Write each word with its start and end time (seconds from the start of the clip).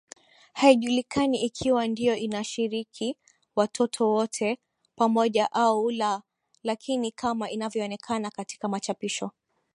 Haijulikani 0.53 1.41
ikiwa 1.41 1.87
ndio 1.87 2.15
inashiriki 2.15 3.17
watoto 3.55 4.07
wowote 4.09 4.59
pamoja 4.95 5.51
au 5.51 5.91
la 5.91 6.21
Lakini 6.63 7.11
kama 7.11 7.49
inavyoonekana 7.49 8.29
katika 8.31 8.67
machapisho 8.67 9.31